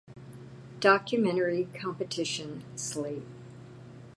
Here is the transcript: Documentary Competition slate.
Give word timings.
Documentary 0.79 1.67
Competition 1.79 2.63
slate. 2.75 3.21